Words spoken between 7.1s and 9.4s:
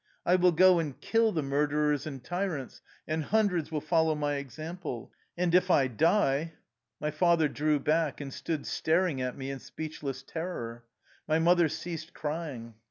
father drew back, and stood staring at